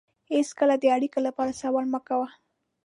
هېڅکله 0.31 0.75
د 0.79 0.83
اړیکې 0.95 1.19
لپاره 1.27 1.51
سوال 1.61 1.85
مه 1.93 1.99
کوه. 2.07 2.27